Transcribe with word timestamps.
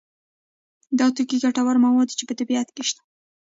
دا 0.99 1.07
توکي 1.15 1.37
ګټور 1.43 1.75
مواد 1.83 2.07
دي 2.09 2.13
چې 2.19 2.23
په 2.29 2.33
طبیعت 2.39 2.67
کې 2.75 2.83
شته. 2.89 3.01